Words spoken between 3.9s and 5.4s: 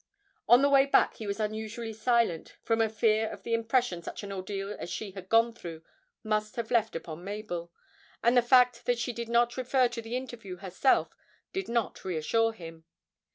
such an ordeal as she had